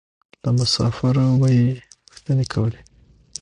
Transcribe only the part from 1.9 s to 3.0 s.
پوښتنې کولې.